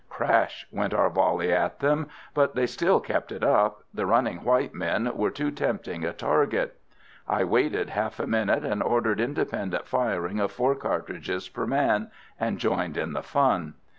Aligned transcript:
Crash! 0.09 0.65
went 0.71 0.95
our 0.95 1.11
volley 1.11 1.53
at 1.53 1.79
them, 1.79 2.07
but 2.33 2.55
they 2.55 2.65
still 2.65 2.99
kept 2.99 3.31
it 3.31 3.43
up: 3.43 3.83
the 3.93 4.07
running 4.07 4.43
white 4.43 4.73
men 4.73 5.15
were 5.15 5.29
too 5.29 5.51
tempting 5.51 6.03
a 6.03 6.11
target. 6.11 6.79
I 7.27 7.43
waited 7.43 7.91
half 7.91 8.19
a 8.19 8.25
minute, 8.25 8.65
and 8.65 8.81
ordered 8.81 9.19
independent 9.19 9.85
firing 9.85 10.39
of 10.39 10.51
four 10.51 10.73
cartridges 10.73 11.49
per 11.49 11.67
man, 11.67 12.09
and 12.39 12.57
joined 12.57 12.97
in 12.97 13.13
the 13.13 13.21
fun. 13.21 13.75